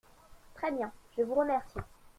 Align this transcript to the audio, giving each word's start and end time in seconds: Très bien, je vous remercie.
Très 0.55 0.71
bien, 0.71 0.91
je 1.15 1.21
vous 1.21 1.35
remercie. 1.35 1.77